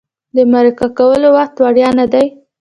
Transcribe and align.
د 0.35 0.37
مرکه 0.51 0.87
کولو 0.97 1.27
وخت 1.37 1.55
وړیا 1.63 1.89
نه 1.99 2.05
دی. 2.13 2.25